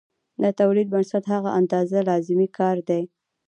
[0.41, 3.01] د تولید بنسټ هغه اندازه لازمي کار دی